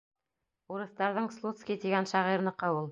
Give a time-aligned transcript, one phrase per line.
[0.75, 2.79] Урыҫтарҙың Слуцкий тигән шағирыныҡы ул.